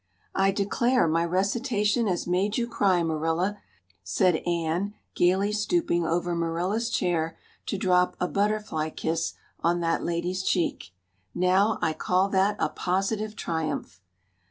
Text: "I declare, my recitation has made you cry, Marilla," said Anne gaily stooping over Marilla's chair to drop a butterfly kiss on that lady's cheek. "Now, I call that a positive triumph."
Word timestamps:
"I 0.33 0.49
declare, 0.49 1.07
my 1.07 1.23
recitation 1.23 2.07
has 2.07 2.25
made 2.25 2.57
you 2.57 2.67
cry, 2.67 3.03
Marilla," 3.03 3.59
said 4.03 4.37
Anne 4.47 4.95
gaily 5.13 5.51
stooping 5.51 6.07
over 6.07 6.33
Marilla's 6.33 6.89
chair 6.89 7.37
to 7.67 7.77
drop 7.77 8.17
a 8.19 8.27
butterfly 8.27 8.89
kiss 8.89 9.35
on 9.59 9.79
that 9.81 10.01
lady's 10.03 10.41
cheek. 10.41 10.95
"Now, 11.35 11.77
I 11.83 11.93
call 11.93 12.29
that 12.29 12.55
a 12.57 12.69
positive 12.69 13.35
triumph." 13.35 14.01